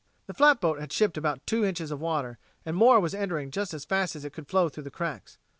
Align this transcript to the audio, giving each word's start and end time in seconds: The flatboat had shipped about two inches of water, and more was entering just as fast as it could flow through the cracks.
The 0.25 0.33
flatboat 0.33 0.79
had 0.79 0.91
shipped 0.91 1.15
about 1.15 1.45
two 1.45 1.63
inches 1.63 1.91
of 1.91 2.01
water, 2.01 2.39
and 2.65 2.75
more 2.75 2.99
was 2.99 3.13
entering 3.13 3.51
just 3.51 3.71
as 3.71 3.85
fast 3.85 4.15
as 4.15 4.25
it 4.25 4.33
could 4.33 4.47
flow 4.47 4.67
through 4.67 4.81
the 4.85 4.89
cracks. 4.89 5.37